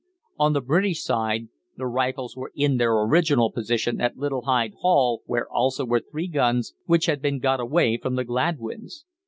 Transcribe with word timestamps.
On 0.39 0.53
the 0.53 0.61
British 0.61 1.03
side 1.03 1.49
the 1.77 1.85
Rifles 1.85 2.35
were 2.35 2.51
in 2.55 2.77
their 2.77 3.03
original 3.03 3.51
position 3.51 4.01
at 4.01 4.17
Little 4.17 4.41
Hyde 4.45 4.73
Hall 4.79 5.21
where 5.27 5.47
also 5.51 5.85
were 5.85 5.99
three 5.99 6.27
guns, 6.27 6.73
which 6.87 7.05
had 7.05 7.21
been 7.21 7.37
got 7.37 7.59
away 7.59 7.97
from 7.97 8.15
Gladwyns. 8.15 9.05